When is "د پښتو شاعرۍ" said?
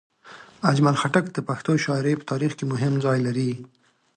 1.31-2.13